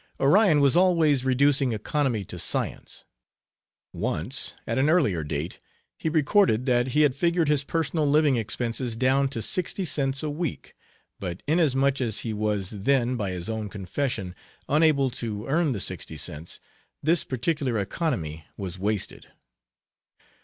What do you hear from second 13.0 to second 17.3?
by his own confession, unable to earn the sixty cents, this